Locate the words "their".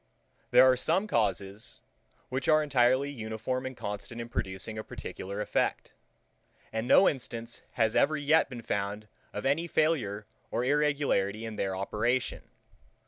11.55-11.75